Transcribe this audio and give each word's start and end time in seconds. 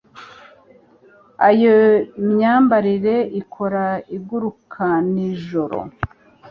Iyo 1.51 1.77
myambarire 2.31 3.15
ikora 3.41 3.83
igurukanijoro 4.15 5.79